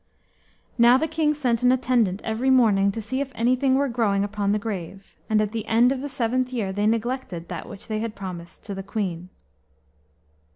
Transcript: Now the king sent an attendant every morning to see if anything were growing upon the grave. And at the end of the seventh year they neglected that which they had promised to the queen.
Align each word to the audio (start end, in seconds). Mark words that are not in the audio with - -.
Now 0.79 0.97
the 0.97 1.07
king 1.07 1.35
sent 1.35 1.61
an 1.61 1.71
attendant 1.71 2.23
every 2.23 2.49
morning 2.49 2.91
to 2.91 2.99
see 2.99 3.21
if 3.21 3.31
anything 3.35 3.75
were 3.75 3.87
growing 3.87 4.23
upon 4.23 4.51
the 4.51 4.57
grave. 4.57 5.15
And 5.29 5.39
at 5.43 5.51
the 5.51 5.67
end 5.67 5.91
of 5.91 6.01
the 6.01 6.09
seventh 6.09 6.51
year 6.51 6.73
they 6.73 6.87
neglected 6.87 7.49
that 7.49 7.69
which 7.69 7.87
they 7.87 7.99
had 7.99 8.15
promised 8.15 8.63
to 8.63 8.73
the 8.73 8.81
queen. 8.81 9.29